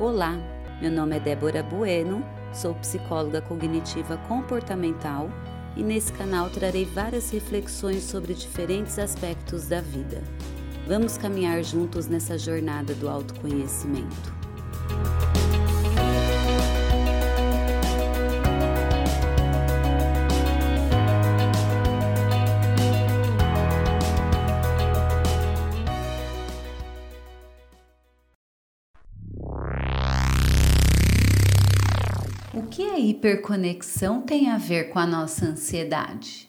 [0.00, 0.38] Olá,
[0.80, 5.28] meu nome é Débora Bueno, sou psicóloga cognitiva comportamental
[5.76, 10.22] e nesse canal trarei várias reflexões sobre diferentes aspectos da vida.
[10.88, 14.41] Vamos caminhar juntos nessa jornada do autoconhecimento.
[32.62, 36.48] O que a hiperconexão tem a ver com a nossa ansiedade?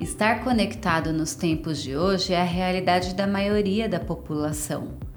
[0.00, 5.09] Estar conectado nos tempos de hoje é a realidade da maioria da população.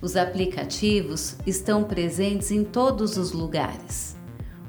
[0.00, 4.16] Os aplicativos estão presentes em todos os lugares.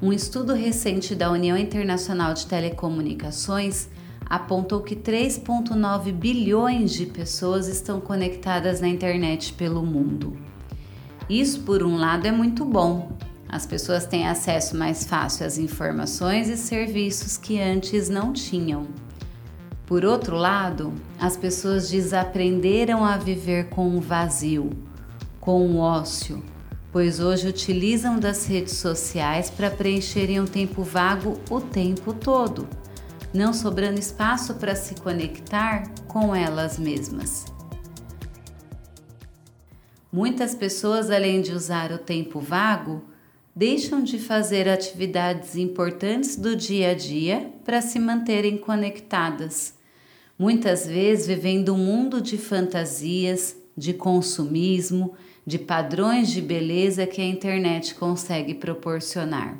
[0.02, 3.88] Um estudo recente da União Internacional de Telecomunicações
[4.28, 10.36] apontou que 3,9 bilhões de pessoas estão conectadas na internet pelo mundo.
[11.28, 13.16] Isso, por um lado, é muito bom.
[13.48, 18.88] As pessoas têm acesso mais fácil às informações e serviços que antes não tinham.
[19.86, 24.89] Por outro lado, as pessoas desaprenderam a viver com o vazio
[25.40, 26.42] com o ócio,
[26.92, 32.68] pois hoje utilizam das redes sociais para preencherem um tempo vago o tempo todo,
[33.32, 37.46] não sobrando espaço para se conectar com elas mesmas.
[40.12, 43.04] Muitas pessoas, além de usar o tempo vago,
[43.54, 49.74] deixam de fazer atividades importantes do dia a dia para se manterem conectadas.
[50.36, 55.14] Muitas vezes vivendo um mundo de fantasias, de consumismo,
[55.46, 59.58] de padrões de beleza que a internet consegue proporcionar.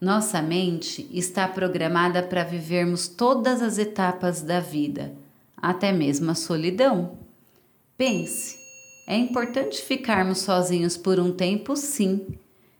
[0.00, 5.12] Nossa mente está programada para vivermos todas as etapas da vida,
[5.56, 7.18] até mesmo a solidão.
[7.98, 8.56] Pense,
[9.06, 12.26] é importante ficarmos sozinhos por um tempo, sim.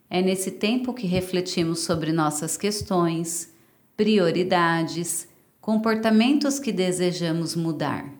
[0.08, 3.52] É nesse tempo que refletimos sobre nossas questões,
[3.96, 5.28] prioridades,
[5.60, 8.19] comportamentos que desejamos mudar.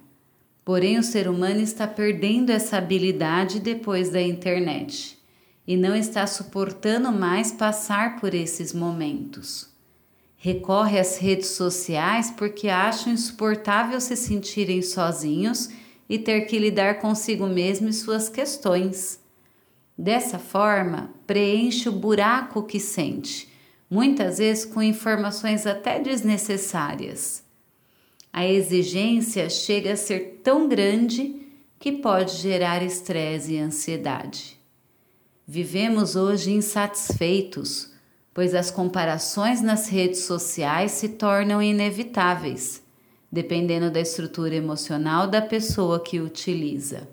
[0.65, 5.19] Porém, o ser humano está perdendo essa habilidade depois da internet
[5.67, 9.69] e não está suportando mais passar por esses momentos.
[10.37, 15.71] Recorre às redes sociais porque acham insuportável se sentirem sozinhos
[16.09, 19.21] e ter que lidar consigo mesmo e suas questões.
[19.97, 23.49] Dessa forma, preenche o buraco que sente,
[23.89, 27.45] muitas vezes com informações até desnecessárias
[28.33, 31.37] a exigência chega a ser tão grande
[31.79, 34.59] que pode gerar estresse e ansiedade.
[35.47, 37.91] Vivemos hoje insatisfeitos,
[38.33, 42.83] pois as comparações nas redes sociais se tornam inevitáveis,
[43.33, 47.09] dependendo da estrutura emocional da pessoa que utiliza.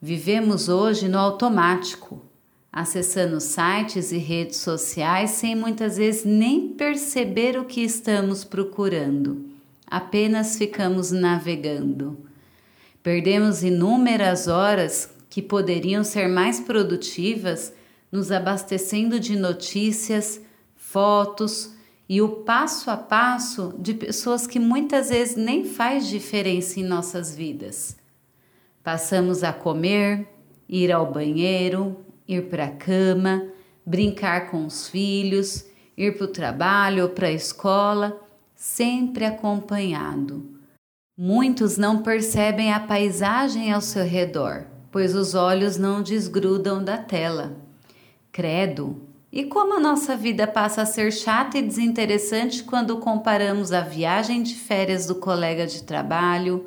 [0.00, 2.22] Vivemos hoje no automático,
[2.72, 9.50] acessando sites e redes sociais sem muitas vezes nem perceber o que estamos procurando
[9.90, 12.24] apenas ficamos navegando.
[13.02, 17.72] Perdemos inúmeras horas que poderiam ser mais produtivas
[18.12, 20.40] nos abastecendo de notícias,
[20.76, 21.74] fotos
[22.08, 27.34] e o passo a passo de pessoas que muitas vezes nem faz diferença em nossas
[27.34, 27.96] vidas.
[28.82, 30.26] Passamos a comer,
[30.68, 31.96] ir ao banheiro,
[32.26, 33.46] ir para a cama,
[33.86, 38.20] brincar com os filhos, ir para o trabalho ou para a escola
[38.60, 40.60] sempre acompanhado.
[41.16, 47.56] Muitos não percebem a paisagem ao seu redor, pois os olhos não desgrudam da tela.
[48.30, 49.00] Credo!
[49.32, 54.42] E como a nossa vida passa a ser chata e desinteressante quando comparamos a viagem
[54.42, 56.66] de férias do colega de trabalho,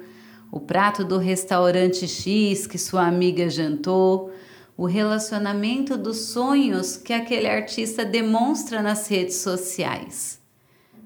[0.51, 4.33] o prato do restaurante X que sua amiga jantou,
[4.75, 10.41] o relacionamento dos sonhos que aquele artista demonstra nas redes sociais.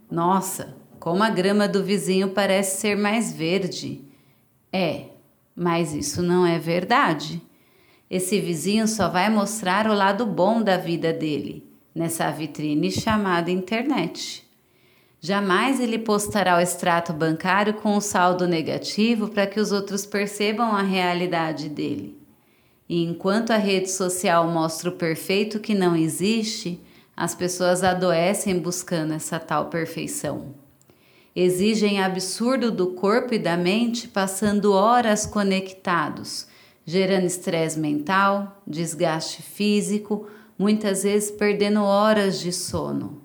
[0.09, 4.01] Nossa, como a grama do vizinho parece ser mais verde.
[4.71, 5.05] É,
[5.55, 7.41] mas isso não é verdade.
[8.09, 14.45] Esse vizinho só vai mostrar o lado bom da vida dele nessa vitrine chamada internet.
[15.19, 20.75] Jamais ele postará o extrato bancário com um saldo negativo para que os outros percebam
[20.75, 22.15] a realidade dele.
[22.87, 26.79] E enquanto a rede social mostra o perfeito que não existe,
[27.15, 30.53] as pessoas adoecem buscando essa tal perfeição.
[31.39, 36.47] Exigem absurdo do corpo e da mente, passando horas conectados,
[36.83, 43.21] gerando estresse mental, desgaste físico, muitas vezes perdendo horas de sono.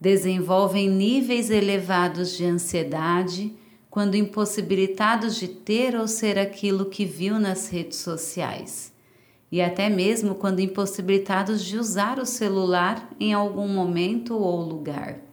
[0.00, 3.54] Desenvolvem níveis elevados de ansiedade
[3.88, 8.92] quando impossibilitados de ter ou ser aquilo que viu nas redes sociais,
[9.52, 15.25] e até mesmo quando impossibilitados de usar o celular em algum momento ou lugar.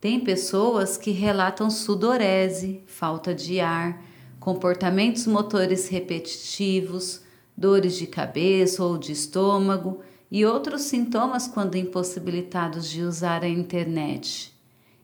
[0.00, 4.00] Tem pessoas que relatam sudorese, falta de ar,
[4.38, 7.22] comportamentos motores repetitivos,
[7.56, 10.00] dores de cabeça ou de estômago
[10.30, 14.52] e outros sintomas quando impossibilitados de usar a internet.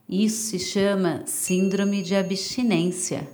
[0.09, 3.29] Isso se chama síndrome de abstinência.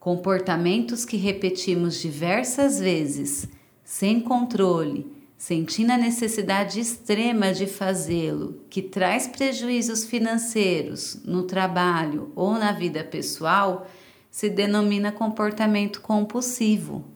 [0.00, 3.46] Comportamentos que repetimos diversas vezes,
[3.84, 12.52] sem controle, sentindo a necessidade extrema de fazê-lo, que traz prejuízos financeiros no trabalho ou
[12.58, 13.88] na vida pessoal,
[14.30, 17.06] se denomina comportamento compulsivo.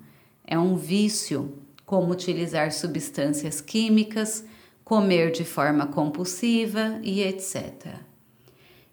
[0.42, 4.42] É um vício, como utilizar substâncias químicas,
[4.82, 7.88] comer de forma compulsiva e etc.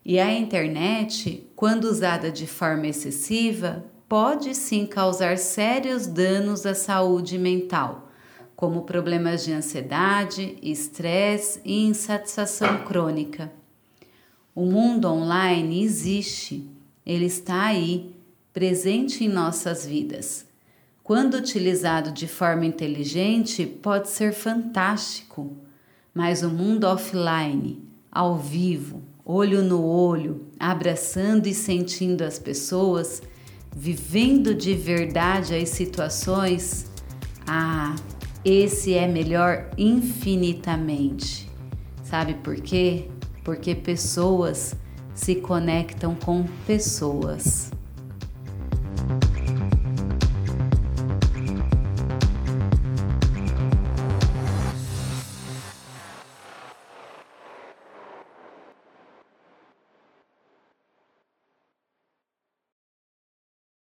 [0.04, 7.38] E a internet, quando usada de forma excessiva, pode sim causar sérios danos à saúde
[7.38, 8.11] mental,
[8.62, 13.52] como problemas de ansiedade, estresse e insatisfação crônica.
[14.54, 16.70] O mundo online existe,
[17.04, 18.16] ele está aí,
[18.54, 20.46] presente em nossas vidas.
[21.04, 25.58] Quando utilizado de forma inteligente, pode ser fantástico,
[26.14, 33.24] mas o mundo offline, ao vivo, olho no olho, abraçando e sentindo as pessoas,
[33.76, 36.86] vivendo de verdade as situações,
[37.48, 37.96] ah,
[38.44, 41.50] esse é melhor infinitamente.
[42.04, 43.08] Sabe por quê?
[43.44, 44.76] Porque pessoas
[45.14, 47.72] se conectam com pessoas.